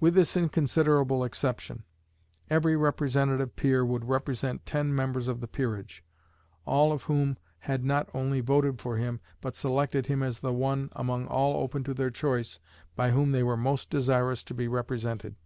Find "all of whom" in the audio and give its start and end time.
6.66-7.38